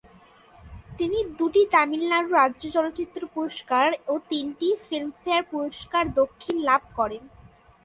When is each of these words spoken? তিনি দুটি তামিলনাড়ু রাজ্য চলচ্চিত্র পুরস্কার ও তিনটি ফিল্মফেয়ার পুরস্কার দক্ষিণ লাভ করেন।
তিনি 0.97 1.19
দুটি 1.39 1.61
তামিলনাড়ু 1.73 2.29
রাজ্য 2.31 2.63
চলচ্চিত্র 2.75 3.21
পুরস্কার 3.35 3.87
ও 4.07 4.13
তিনটি 4.29 4.67
ফিল্মফেয়ার 4.85 5.43
পুরস্কার 5.51 6.03
দক্ষিণ 6.19 6.55
লাভ 6.69 6.81
করেন। 6.97 7.23